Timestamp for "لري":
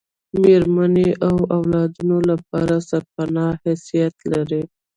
4.31-4.63